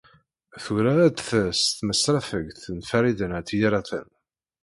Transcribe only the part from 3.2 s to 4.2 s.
n At Yiraten.